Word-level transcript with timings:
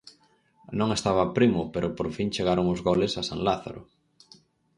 Non 0.79 0.89
estaba 0.97 1.33
Primo 1.37 1.61
pero 1.73 1.87
por 1.97 2.07
fin 2.15 2.31
chegaron 2.35 2.65
os 2.73 2.83
goles 2.87 3.13
a 3.19 3.21
San 3.29 3.39
Lázaro. 3.47 3.81